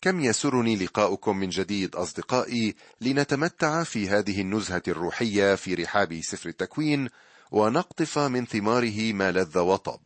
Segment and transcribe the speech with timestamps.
[0.00, 7.08] كم يسرني لقاؤكم من جديد أصدقائي لنتمتع في هذه النزهة الروحية في رحاب سفر التكوين
[7.50, 10.00] ونقطف من ثماره ما لذ وطب.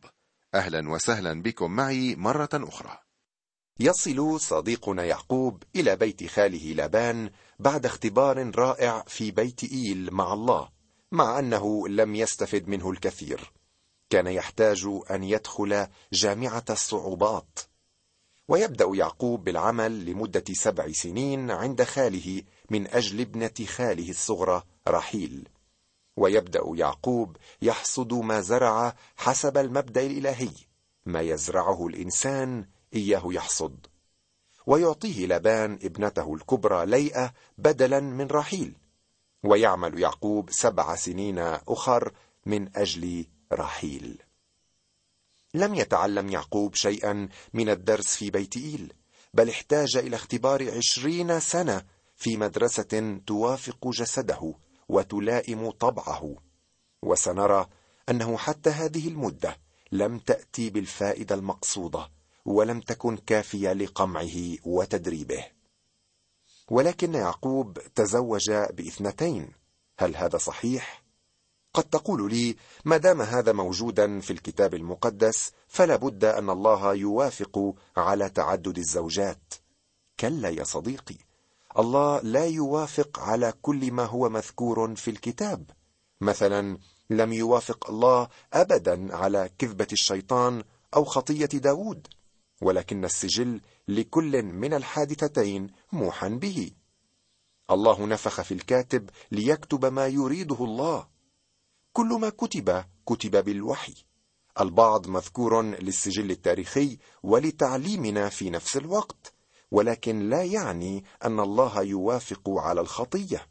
[0.55, 2.97] أهلا وسهلا بكم معي مرة أخرى.
[3.79, 7.29] يصل صديقنا يعقوب إلى بيت خاله لابان
[7.59, 10.69] بعد اختبار رائع في بيت إيل مع الله
[11.11, 13.51] مع أنه لم يستفد منه الكثير.
[14.09, 17.59] كان يحتاج أن يدخل جامعة الصعوبات.
[18.47, 25.49] ويبدأ يعقوب بالعمل لمدة سبع سنين عند خاله من أجل ابنة خاله الصغرى رحيل.
[26.17, 30.51] ويبدأ يعقوب يحصد ما زرع حسب المبدأ الإلهي
[31.05, 33.87] ما يزرعه الإنسان إياه يحصد.
[34.65, 38.75] ويعطيه لبان ابنته الكبرى ليئة بدلا من رحيل.
[39.43, 42.13] ويعمل يعقوب سبع سنين أخر
[42.45, 44.21] من أجل رحيل.
[45.53, 48.93] لم يتعلم يعقوب شيئا من الدرس في بيت إيل
[49.33, 51.85] بل احتاج إلى اختبار عشرين سنة
[52.15, 54.53] في مدرسة توافق جسده
[54.89, 56.35] وتلائم طبعه.
[57.01, 57.67] وسنرى
[58.09, 59.57] أنه حتى هذه المدة
[59.91, 62.09] لم تأتي بالفائدة المقصودة
[62.45, 65.45] ولم تكن كافية لقمعه وتدريبه.
[66.71, 69.51] ولكن يعقوب تزوج بإثنتين
[69.99, 71.02] هل هذا صحيح؟
[71.73, 77.75] قد تقول لي ما دام هذا موجودا في الكتاب المقدس فلا بد أن الله يوافق
[77.97, 79.53] على تعدد الزوجات.
[80.19, 81.15] كلا يا صديقي
[81.77, 85.71] الله لا يوافق على كل ما هو مذكور في الكتاب.
[86.21, 86.77] مثلا
[87.09, 90.63] لم يوافق الله ابدا على كذبة الشيطان
[90.95, 92.07] أو خطية داود
[92.61, 96.71] ولكن السجل لكل من الحادثتين موحى به.
[97.71, 101.12] الله نفخ في الكاتب ليكتب ما يريده الله.
[101.93, 103.93] كل ما كتب كتب بالوحي.
[104.61, 109.33] البعض مذكور للسجل التاريخي ولتعليمنا في نفس الوقت
[109.71, 113.47] ولكن لا يعني أن الله يوافق على الخطية.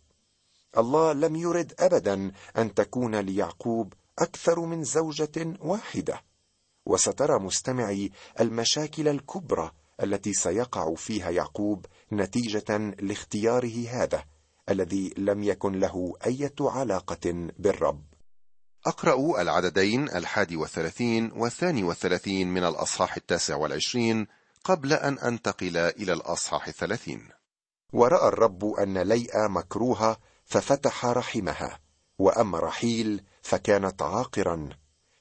[0.78, 6.22] الله لم يرد ابدا أن تكون ليعقوب أكثر من زوجة واحدة.
[6.86, 9.70] وسترى مستمعي المشاكل الكبرى
[10.02, 14.24] التي سيقع فيها يعقوب نتيجة لاختياره هذا
[14.68, 18.11] الذي لم يكن له إيه علاقة بالرب.
[18.86, 24.26] أقرأ العددين الحادي والثلاثين والثاني والثلاثين من الأصحاح التاسع والعشرين
[24.64, 27.28] قبل أن أنتقل إلى الأصحاح الثلاثين.
[27.92, 31.80] ورأى الرب أن ليئة مكروهة ففتح رحمها
[32.18, 34.68] وأما رحيل فكانت عاقرا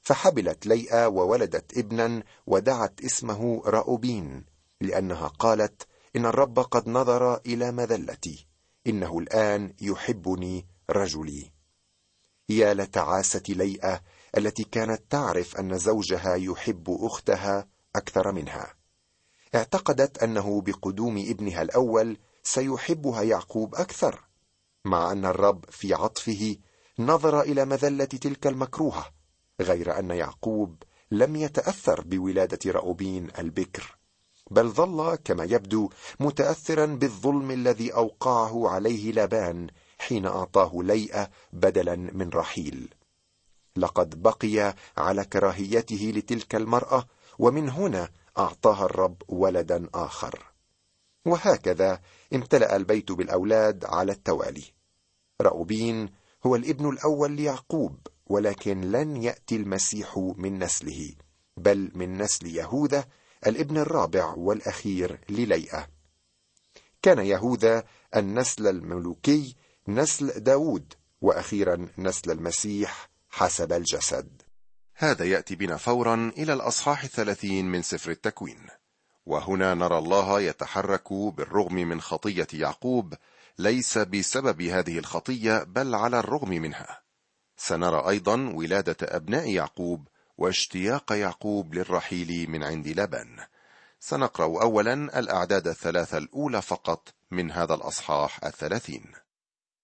[0.01, 4.45] فحبلت ليئة وولدت ابنا ودعت اسمه رأوبين
[4.81, 8.47] لأنها قالت إن الرب قد نظر إلى مذلتي
[8.87, 11.60] إنه الآن يحبني رجلي.
[12.57, 14.01] يا لتعاسة ليئة
[14.37, 18.73] التي كانت تعرف أن زوجها يحب أختها أكثر منها.
[19.55, 24.21] اعتقدت أنه بقدوم ابنها الأول سيحبها يعقوب أكثر
[24.85, 26.55] مع أن الرب في عطفه
[26.99, 29.11] نظر إلى مذلة تلك المكروهة
[29.61, 33.97] غير أن يعقوب لم يتأثر بولادة رأوبين البكر
[34.51, 35.89] بل ظل كما يبدو
[36.19, 39.67] متأثرا بالظلم الذي أوقعه عليه لابان
[40.01, 42.93] حين أعطاه ليئة بدلا من رحيل.
[43.75, 47.07] لقد بقي على كراهيته لتلك المرأة
[47.39, 50.45] ومن هنا اعطاها الرب ولدا آخر.
[51.25, 52.01] وهكذا
[52.33, 54.63] امتلأ البيت بالأولاد على التوالي.
[55.41, 56.09] راوبين
[56.45, 57.97] هو الابن الأول ليعقوب
[58.27, 61.13] ولكن لن يأتي المسيح من نسله
[61.57, 63.05] بل من نسل يهوذا
[63.47, 65.87] الابن الرابع والأخير لليئة.
[67.01, 67.83] كان يهوذا
[68.15, 69.55] النسل الملوكي
[69.87, 74.41] نسل داود وأخيرا نسل المسيح حسب الجسد.
[74.95, 78.67] هذا يأتي بنا فورا إلى الأصحاح الثلاثين من سفر التكوين.
[79.25, 83.13] وهنا نرى الله يتحرك بالرغم من خطية يعقوب
[83.59, 87.01] ليس بسبب هذه الخطية بل على الرغم منها.
[87.57, 93.37] سنرى أيضا ولادة أبناء يعقوب واشتياق يعقوب للرحيل من عند لبن.
[93.99, 99.20] سنقرأ أولا الأعداد الثلاثة الأولى فقط من هذا الأصحاح الثلاثين.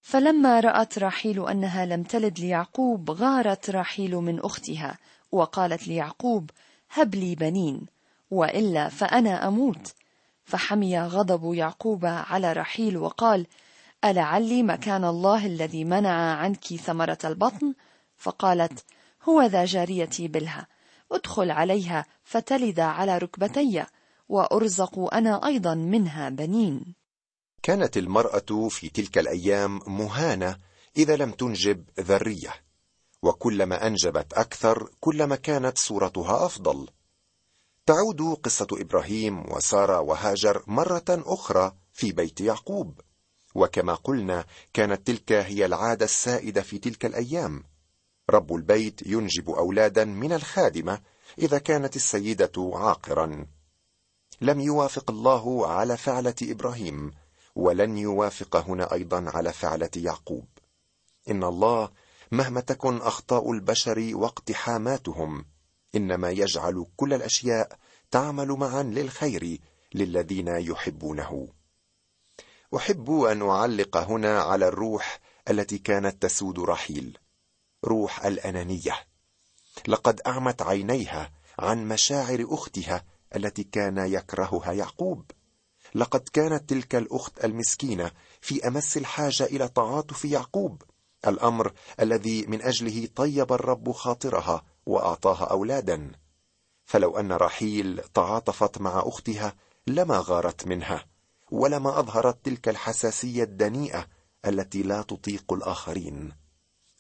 [0.08, 4.98] فلما رأت راحيل أنها لم تلد ليعقوب غارت راحيل من أختها
[5.32, 6.50] وقالت ليعقوب
[6.94, 7.86] هب لي بنين
[8.32, 9.94] وإلا فأنا أموت.
[10.44, 13.48] فحمي غضب يعقوب على رحيل وقال
[14.06, 17.74] ألعلي مكان الله الذي منع عنك ثمرة البطن؟
[18.18, 18.86] فقالت
[19.30, 20.68] هو ذا جاريتي بلها
[21.12, 23.86] ادخل عليها فتلد على ركبتي
[24.30, 26.96] وأرزق أنا أيضا منها بنين.
[27.68, 30.58] كانت المرأة في تلك الأيام مهانة
[30.98, 32.54] إذا لم تنجب ذرية
[33.22, 36.88] وكلما أنجبت أكثر كلما كانت صورتها أفضل.
[37.86, 43.02] تعود قصة إبراهيم وسارة وهاجر مرة أخرى في بيت يعقوب
[43.56, 47.64] وكما قلنا كانت تلك هي العادة السائدة في تلك الأيام.
[48.30, 51.02] رب البيت ينجب أولادا من الخادمة
[51.40, 53.46] إذا كانت السيدة عاقرا.
[54.42, 57.27] لم يوافق الله على فعلة إبراهيم.
[57.58, 60.48] ولن يوافق هنا أيضا على فعلة يعقوب.
[61.30, 61.90] إن الله
[62.32, 65.46] مهما تكن أخطاء البشر واقتحاماتهم
[65.96, 67.78] إنما يجعل كل الأشياء
[68.12, 69.60] تعمل معا للخير
[69.94, 71.48] للذين يحبونه.
[72.76, 75.20] أحب أن أعلق هنا على الروح
[75.50, 77.18] التي كانت تسود رحيل
[77.86, 78.96] روح الأنانية.
[79.88, 83.06] لقد أعمت عينيها عن مشاعر أختها
[83.36, 85.32] التي كان يكرهها يعقوب.
[85.96, 88.12] لقد كانت تلك الأخت المسكينة
[88.42, 90.82] في أمس الحاجة إلى تعاطف يعقوب
[91.28, 96.12] الأمر الذي من أجله طيب الرب خاطرها وأعطاها أولادا.
[96.86, 99.56] فلو أن رحيل تعاطفت مع أختها
[99.88, 101.06] لما غارت منها
[101.52, 104.08] ولما أظهرت تلك الحساسية الدنيئة
[104.46, 106.32] التي لا تطيق الآخرين.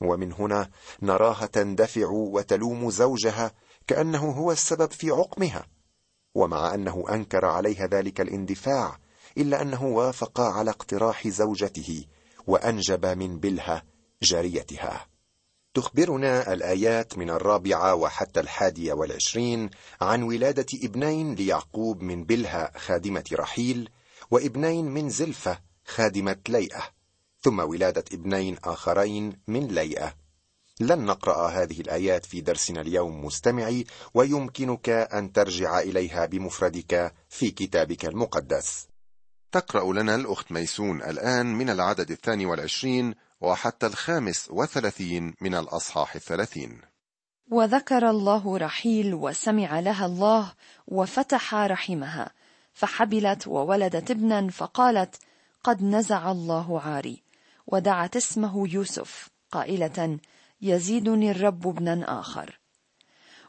[0.01, 0.69] ومن هنا
[1.01, 3.51] نراها تندفع وتلوم زوجها
[3.88, 5.68] كأنه هو السبب في عقمها.
[6.38, 9.00] ومع أنه أنكر عليها ذلك الاندفاع
[9.38, 12.06] إلا أنه وافق على اقتراح زوجته
[12.48, 13.84] وأنجب من بلها
[14.24, 15.07] جاريتها.
[15.74, 19.69] تخبرنا الآيات من الرابعة وحتى الحادية والعشرين
[20.01, 23.90] عن ولادة ابنين ليعقوب من بلها خادمة رحيل
[24.31, 26.83] وابنين من زلفة خادمة ليئة
[27.42, 30.27] ثم ولادة ابنين آخرين من ليئة.
[30.80, 38.06] لن نقرأ هذه الآيات في درسنا اليوم مستمعي ويمكنك أن ترجع إليها بمفردك في كتابك
[38.06, 38.88] المقدس.
[39.52, 46.82] تقرأ لنا الأخت ميسون الآن من العدد الثاني والعشرين وحتى الخامس وثلاثين من الأصحاح الثلاثين.
[47.52, 50.54] وذكر الله رحيل وسمع لها الله
[50.88, 52.32] وفتح رحمها
[52.74, 55.16] فحبلت وولدت ابنا فقالت
[55.64, 57.24] قد نزع الله عاري
[57.68, 60.20] ودعت اسمه يوسف قائلة
[60.62, 62.59] يزيدني الرب ابنا آخر.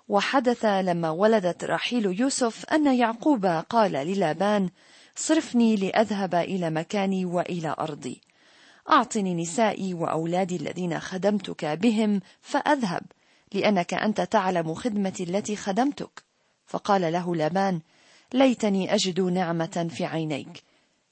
[0.08, 4.70] وحدث لما ولدت رحيل يوسف أن يعقوب قال للابان
[5.16, 8.20] صرفني لأذهب إلى مكاني وإلى أرضي.
[8.90, 13.02] أعطني نسائي وأولادي الذين خدمتك بهم فأذهب
[13.52, 16.22] لأنك أنت تعلم خدمتي التي خدمتك.
[16.66, 17.80] فقال له لابان
[18.34, 20.62] ليتني أجد نعمة في عينيك.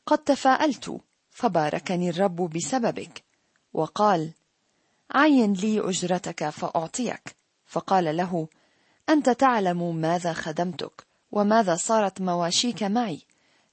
[0.06, 1.00] قد تفاءلت
[1.31, 3.25] فباركني الرب بسببك.
[3.72, 4.32] وقال
[5.11, 7.37] عين لي أجرتك فأعطيك.
[7.67, 8.49] فقال له
[9.08, 13.23] أنت تعلم ماذا خدمتك وماذا صارت مواشيك معي.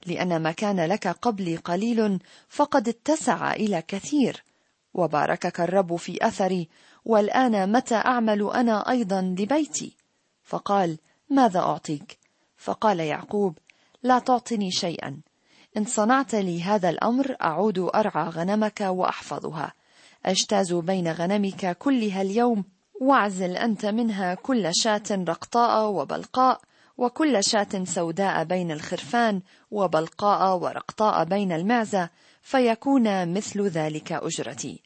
[0.06, 4.44] لأن ما كان لك قبلي قليل فقد اتسع إلى كثير.
[4.94, 6.68] وباركك الرب في أثري
[7.04, 9.96] والآن متى أعمل أنا أيضا لبيتي؟
[10.42, 10.98] فقال
[11.30, 12.18] ماذا أعطيك؟
[12.56, 13.58] فقال يعقوب
[14.02, 15.20] لا تعطني شيئا.
[15.76, 19.72] إن صنعت لي هذا الأمر أعود أرعى غنمك وأحفظها.
[20.26, 22.64] أجتاز بين غنمك كلها اليوم
[23.00, 26.60] واعزل أنت منها كل شاة رقطاء وبلقاء
[26.98, 32.10] وكل شاة سوداء بين الخرفان وبلقاء ورقطاء بين المعزة
[32.42, 34.82] فيكون مثل ذلك أجرتي.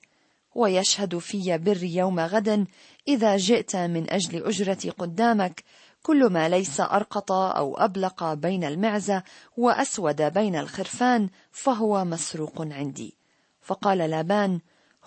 [0.55, 2.67] ويشهد في بر يوم غد
[3.08, 5.64] إذا جئت من أجل أجرتي قدامك
[6.02, 9.23] كل ما ليس أرقط أو أبلق بين المعزة
[9.56, 13.16] وأسود بين الخرفان فهو مسروق عندي.
[13.61, 14.61] فقال لابان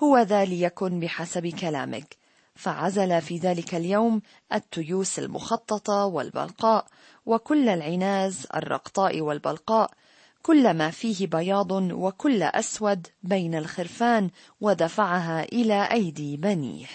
[0.03, 2.21] هو ذا ليكن بحسب كلامك.
[2.55, 4.21] فعزل في ذلك اليوم
[4.53, 6.85] التيوس المخططة والبلقاء
[7.25, 9.91] وكل العناز الرقطاء والبلقاء
[10.41, 14.29] كل ما فيه بياض وكل أسود بين الخرفان
[14.61, 16.87] ودفعها إلى أيدي بنيه.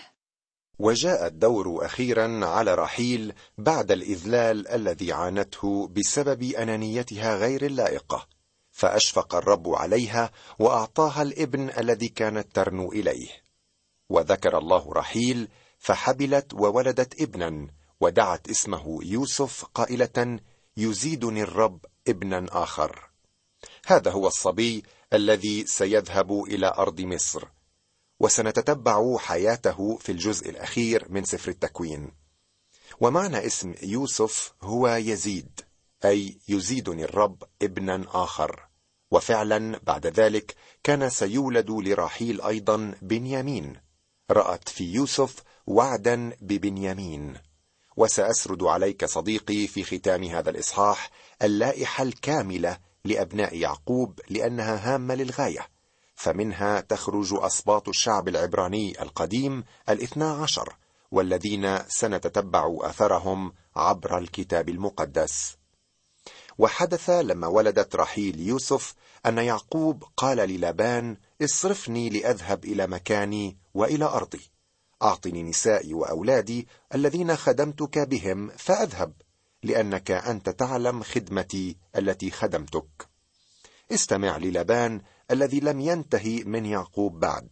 [0.78, 8.26] وجاء الدور أخيرا على رحيل بعد الإذلال الذي عانته بسبب أنانيتها غير اللائقة.
[8.76, 13.28] فأشفق الرب عليها وأعطاها الابن الذي كانت ترنو إليه.
[14.08, 17.66] وذكر الله رحيل فحبلت وولدت ابنا
[18.00, 20.40] ودعت اسمه يوسف قائلة
[20.76, 23.10] يزيدني الرب ابنا آخر
[23.86, 27.48] هذا هو الصبي الذي سيذهب إلى أرض مصر.
[28.20, 32.12] وسنتتبع حياته في الجزء الأخير من سفر التكوين.
[33.00, 35.60] ومعنى اسم يوسف هو يزيد
[36.04, 38.65] أي يزيدني الرب ابنا آخر
[39.10, 43.76] وفعلا بعد ذلك كان سيولد لراحيل أيضا بنيامين.
[44.30, 47.34] رأت في يوسف وعدا ببنيامين.
[47.96, 51.10] وسأسرد عليك صديقي في ختام هذا الإصحاح
[51.42, 55.66] اللائحة الكاملة لأبناء يعقوب لأنها هامة للغاية
[56.14, 60.76] فمنها تخرج أسباط الشعب العبراني القديم الاثنا عشر
[61.10, 65.56] والذين سنتتبع أثرهم عبر الكتاب المقدس.
[66.58, 68.94] وحدث لما ولدت رحيل يوسف
[69.26, 74.40] أن يعقوب قال للابان اصرفني لأذهب إلى مكاني وإلى أرضي.
[75.02, 79.12] أعطني نسائي وأولادي الذين خدمتك بهم فأذهب
[79.62, 83.08] لأنك أنت تعلم خدمتي التي خدمتك.
[83.92, 87.48] استمع للبان الذي لم ينتهي من يعقوب بعد.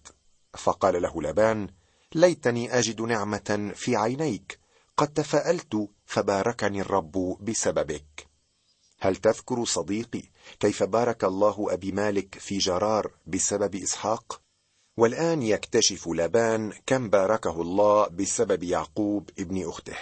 [0.54, 1.68] فقال له لبان
[2.14, 4.58] ليتني أجد نعمة في عينيك
[4.96, 8.23] قد تفاءلت فباركني الرب بسببك.
[9.04, 10.23] هل تذكر صديقي
[10.61, 14.40] كيف بارك الله أبي مالك في جرار بسبب إسحاق؟
[14.96, 19.96] والآن يكتشف لبان كم باركه الله بسبب يعقوب ابن أخته.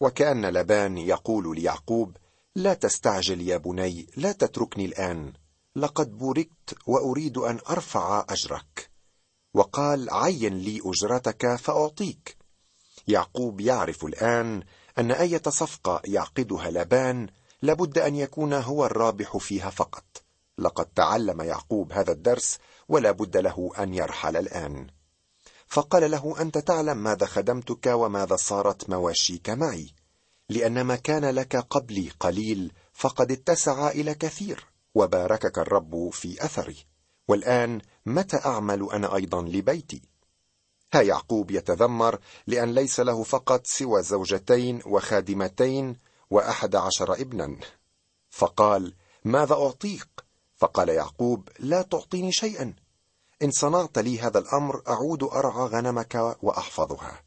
[0.00, 2.16] وكأن لبان يقول ليعقوب
[2.54, 5.32] لا تستعجل يا بني لا تتركني الآن.
[5.76, 8.90] لقد بوركت وأريد أن أرفع أجرك.
[9.54, 12.36] وقال عين لي أجرتك فأعطيك.
[13.08, 14.62] يعقوب يعرف الآن
[14.98, 17.28] أن أية صفقة يعقدها لبان
[17.62, 20.04] لابد أن يكون هو الرابح فيها فقط.
[20.58, 24.86] لقد تعلم يعقوب هذا الدرس ولا بد له أن يرحل الآن.
[25.66, 29.94] فقال له أنت تعلم ماذا خدمتك وماذا صارت مواشيك معي؟
[30.48, 36.76] لأن ما كان لك قبلي قليل فقد اتسع إلى كثير وباركك الرب في أثري.
[37.28, 40.02] والآن متى أعمل أنا أيضا لبيتي؟
[40.94, 45.96] ها يعقوب يتذمر لأن ليس له فقط سوى زوجتين وخادمتين
[46.30, 47.56] وأحد عشر ابنا.
[48.30, 48.94] فقال
[49.24, 50.08] ماذا أعطيك؟
[50.56, 52.74] فقال يعقوب لا تعطيني شيئا.
[53.42, 57.22] إن صنعت لي هذا الأمر أعود أرعى غنمك وأحفظها.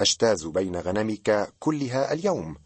[0.00, 2.56] أجتاز بين غنمك كلها اليوم.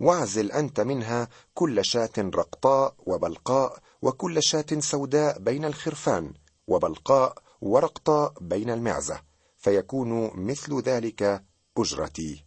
[0.00, 6.34] واعزل أنت منها كل شاة رقطاء وبلقاء وكل شاة سوداء بين الخرفان
[6.66, 9.20] وبلقاء ورقطاء بين المعزة.
[9.58, 11.44] فيكون مثل ذلك
[11.78, 12.45] أجرتي.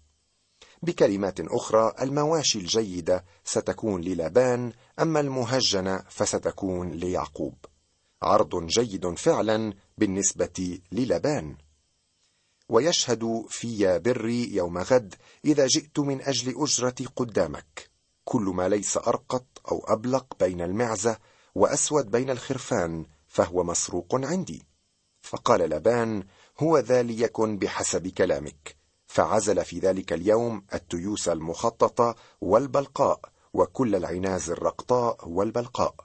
[0.81, 7.55] بكلمات أخرى المواشي الجيدة ستكون للابان أما المهجنة فستكون ليعقوب.
[8.21, 11.55] عرض جيد فعلا بالنسبة للبان.
[12.69, 17.89] ويشهد في بري يوم غد إذا جئت من أجل اجرتي قدامك.
[18.23, 21.17] كل ما ليس أرقط أو أبلق بين المعزة
[21.55, 24.65] وأسود بين الخرفان فهو مسروق عندي.
[25.21, 26.23] فقال لبان
[26.59, 28.78] هو ذا ليكن بحسب كلامك.
[29.09, 33.19] فعزل في ذلك اليوم التيوس المخططة والبلقاء
[33.53, 35.95] وكل العناز الرقطاء والبلقاء.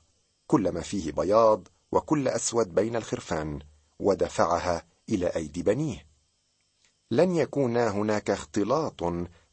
[0.46, 3.58] كل ما فيه بياض وكل أسود بين الخرفان
[3.98, 6.06] ودفعها إلى أيدي بنيه.
[7.10, 9.02] لن يكون هناك اختلاط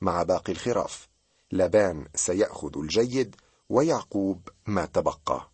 [0.01, 1.09] مع باقي الخراف.
[1.51, 3.35] لبان سيأخذ الجيد
[3.69, 5.51] ويعقوب ما تبقى.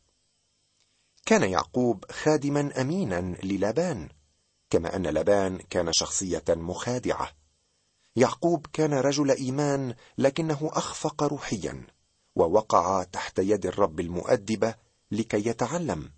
[1.25, 4.09] كان يعقوب خادما أمينا للبان
[4.69, 7.46] كما أن لبان كان شخصية مخادعة.
[8.17, 11.87] يعقوب كان رجل إيمان لكنه أخفق روحيا
[12.35, 14.75] ووقع تحت يد الرب المؤدبه
[15.11, 16.11] لكي يتعلم.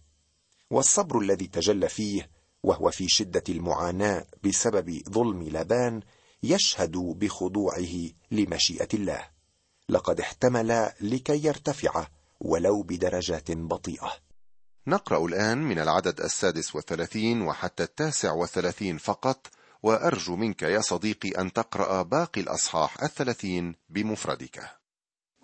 [0.69, 2.29] والصبر الذي تجلى فيه
[2.63, 6.01] وهو في شدة المعاناة بسبب ظلم لبان
[6.43, 9.27] يشهد بخضوعه لمشيئة الله.
[9.89, 12.07] لقد احتمل لكي يرتفع
[12.39, 14.11] ولو بدرجات بطيئة.
[14.87, 19.47] نقرأ الآن من العدد السادس والثلاثين وحتى التاسع والثلاثين فقط
[19.83, 24.79] وأرجو منك يا صديقي أن تقرأ باقي الأصحاح الثلاثين بمفردك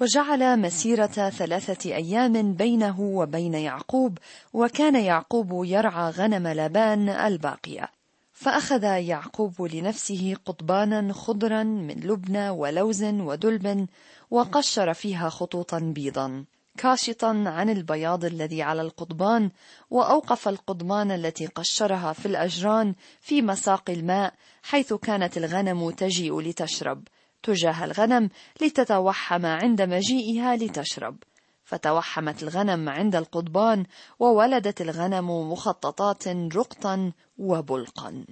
[0.02, 4.18] وجعل مسيرة ثلاثة أيام بينه وبين يعقوب،
[4.54, 7.92] وكان يعقوب يرعى غنم لبان الباقية.
[8.32, 13.88] فأخذ يعقوب لنفسه قضبانا خضرا من لبنى ولوز ودلب،
[14.32, 16.46] وقشر فيها خطوطا بيضا.
[16.78, 19.52] كاشطا عن البياض الذي على القضبان
[19.90, 27.04] وأوقف القضبان التي قشرها في الأجران في مساق الماء حيث كانت الغنم تجيء لتشرب.
[27.44, 28.30] تجاه الغنم
[28.62, 31.18] لتتوحم عند مجيئها لتشرب.
[31.64, 33.86] فتوحمت الغنم عند القضبان
[34.20, 38.26] وولدت الغنم مخططات رقطا وبلقا.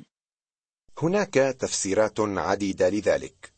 [1.02, 3.54] هناك تفسيرات عديدة لذلك.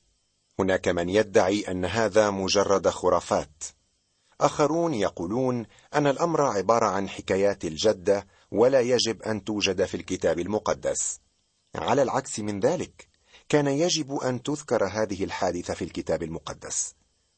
[0.60, 3.64] هناك من يدعي أن هذا مجرد خرافات.
[4.42, 11.20] آخرون يقولون أن الأمر عبارة عن حكايات الجده ولا يجب أن توجد في الكتاب المقدس.
[11.76, 13.08] على العكس من ذلك
[13.50, 16.96] كان يجب أن تذكر هذه الحادثة في الكتاب المقدس.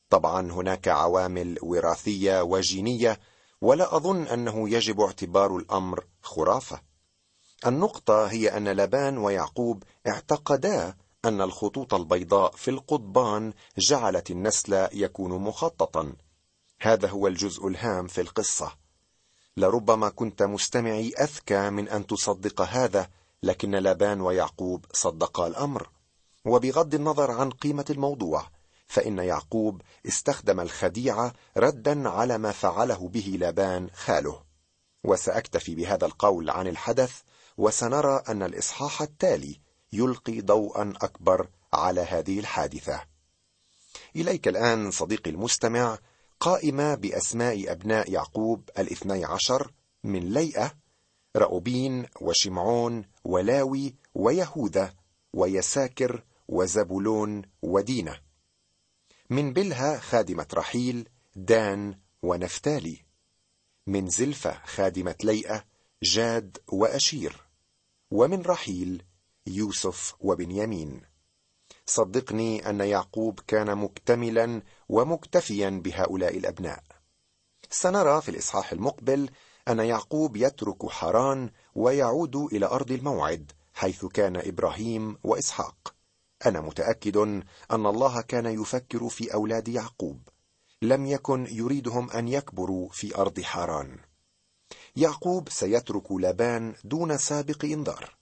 [0.09, 3.19] طبعا هناك عوامل وراثية وجينية
[3.61, 6.81] ولا أظن أنه يجب اعتبار الأمر خرافة.
[7.65, 16.13] النقطة هي أن لبان ويعقوب اعتقدا أن الخطوط البيضاء في القضبان جعلت النسل يكون مخططا.
[16.79, 18.77] هذا هو الجزء الهام في القصة.
[19.57, 23.10] لربما كنت مستمعي أذكى من أن تصدق هذا
[23.43, 25.89] لكن لابان ويعقوب صدقا الأمر.
[26.46, 28.50] وبغض النظر عن قيمة الموضوع
[28.88, 34.43] فإن يعقوب استخدم الخديعه ردا على ما فعله به لابان خاله.
[35.03, 37.22] وسأكتفي بهذا القول عن الحدث
[37.57, 39.60] وسنرى أن الإصحاح التالي
[39.93, 43.01] يلقي ضوءا أكبر على هذه الحادثة.
[44.15, 45.98] إليك الآن صديقي المستمع
[46.39, 49.72] قائمة بأسماء أبناء يعقوب الاثني عشر
[50.03, 50.74] من ليئة
[51.36, 54.94] رأوبين وشمعون ولاوي ويهوذا
[55.34, 58.20] ويساكر وزبولون ودينة.
[59.29, 63.06] من بلها خادمة رحيل دان ونفتالي.
[63.88, 65.63] من زلفة خادمة ليئة
[66.03, 67.48] جاد وأشير.
[68.12, 69.03] ومن رحيل
[69.48, 71.01] يوسف وبنيامين.
[71.88, 76.84] صدقني أن يعقوب كان مكتملا ومكتفيا بهؤلاء الأبناء.
[77.70, 79.29] سنرى في الإصحاح المقبل
[79.67, 85.96] أن يعقوب يترك حران ويعود إلى أرض الموعد حيث كان إبراهيم وإسحاق.
[86.46, 90.27] أنا متأكد أن الله كان يفكر في أولاد يعقوب.
[90.82, 94.00] لم يكن يريدهم أن يكبروا في أرض حاران.
[94.96, 98.15] يعقوب سيترك لابان دون سابق إنذار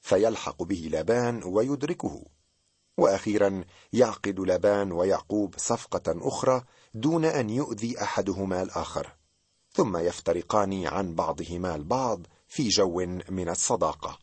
[0.00, 2.24] فيلحق به لابان ويدركه.
[2.98, 6.64] وأخيرا يعقد لابان ويعقوب صفقة أخرى
[6.94, 9.14] دون أن يؤذي أحدهما الآخر
[9.72, 14.18] ثم يفترقان عن بعضهما البعض في جو من الصداقة.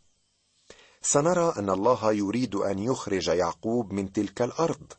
[1.01, 4.94] سنرى أن الله يريد أن يخرج يعقوب من تلك الأرض.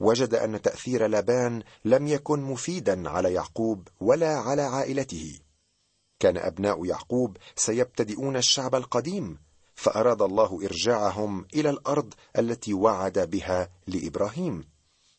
[0.00, 5.38] وجد أن تأثير لابان لم يكن مفيدا على يعقوب ولا على عائلته.
[6.18, 9.38] كان أبناء يعقوب سيبتدئون الشعب القديم
[9.76, 14.64] فأراد الله إرجاعهم إلى الأرض التي وعد بها لإبراهيم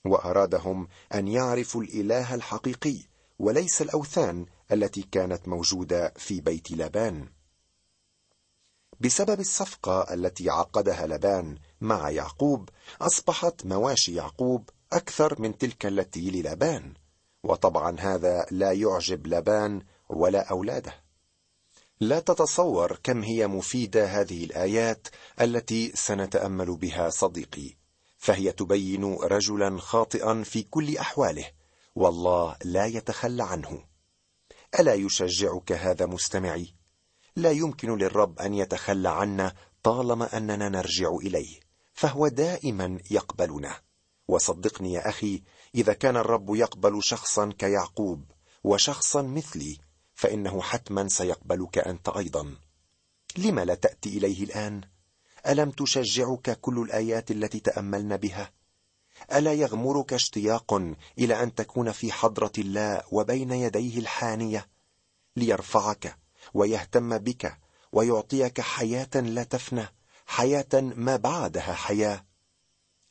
[0.05, 2.97] وأرادهم أن يعرفوا الإله الحقيقي
[3.39, 7.29] وليس الأوثان التي كانت موجودة في بيت لابان
[8.99, 12.69] بسبب الصفقة التي عقدها لبان مع يعقوب
[13.01, 16.93] أصبحت مواشي يعقوب أكثر من تلك التي للابان
[17.43, 21.06] وطبعا هذا لا يعجب لبان ولا أولاده.
[21.99, 25.07] لا تتصور كم هي مفيدة هذه الآيات
[25.41, 27.77] التي سنتأمل بها صديقي.
[28.17, 31.45] فهي تبين رجلا خاطئا في كل أحواله
[31.95, 33.83] والله لا يتخلى عنه.
[34.79, 36.73] ألا يشجعك هذا مستمعي؟
[37.35, 41.59] لا يمكن للرب أن يتخلى عنا طالما أننا نرجع إليه
[41.93, 43.75] فهو دائما يقبلنا.
[44.27, 45.43] وصدقني يا أخي
[45.75, 48.31] إذا كان الرب يقبل شخصا كيعقوب
[48.63, 49.77] وشخصا مثلي
[50.17, 52.55] فإنه حتما سيقبلك أنت أيضا.
[53.37, 54.81] لم لا تأتي إليه الآن؟
[55.47, 58.53] ألم تشجعك كل الآيات التي تاملنا بها؟
[59.33, 60.73] ألا يغمرك اشتياق
[61.19, 64.67] إلى أن تكون في حضرة الله وبين يديه الحانية؟
[65.35, 66.17] ليرفعك
[66.53, 67.57] ويهتم بك
[67.91, 69.87] ويعطيك حياة لا تفنى
[70.25, 72.25] حياة ما بعدها حياة.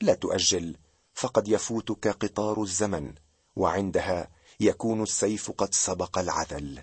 [0.00, 0.76] لا تؤجل
[1.14, 3.14] فقد يفوتك قطار الزمن
[3.56, 6.82] وعندها يكون السيف قد سبق العذل.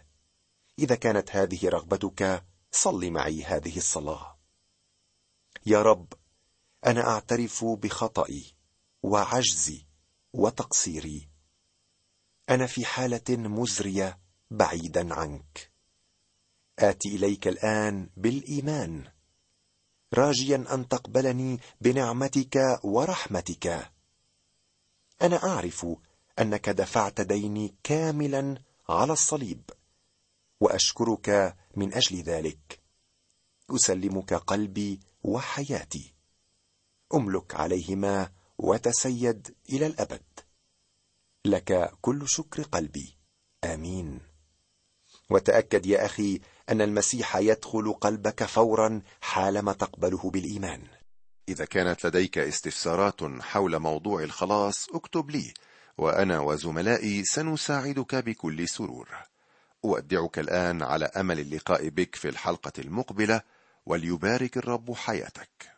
[0.80, 4.38] إذا كانت هذه رغبتك صل معي هذه الصلاة.
[5.66, 6.14] يا رب
[6.86, 8.54] أنا أعترف بخطئي
[9.04, 9.86] وعجزي
[10.34, 11.30] وتقصيري.
[12.50, 14.20] أنا في حالة مزرية
[14.52, 15.72] بعيدا عنك.
[16.80, 19.12] آتي إليك الآن بالإيمان.
[20.14, 23.92] راجيا أن تقبلني بنعمتك ورحمتك.
[25.22, 25.88] أنا أعرف
[26.40, 28.58] أنك دفعت ديني كاملا
[28.90, 29.62] على الصليب.
[30.64, 32.80] وأشكرك من أجل ذلك.
[33.70, 36.14] أسلمك قلبي وحياتي.
[37.14, 40.24] أملك عليهما وتسيد إلى الأبد.
[41.46, 43.18] لك كل شكر قلبي.
[43.64, 44.20] آمين.
[45.30, 50.88] وتأكد يا أخي أن المسيح يدخل قلبك فورا حالما تقبله بالإيمان.
[51.50, 55.54] إذا كانت لديك استفسارات حول موضوع الخلاص اكتب لي
[55.98, 59.33] وأنا وزملائي سنساعدك بكل سرور.
[59.86, 63.42] أودعك الآن على أمل اللقاء بك في الحلقة المقبلة
[63.86, 65.73] وليبارك الرب حياتك.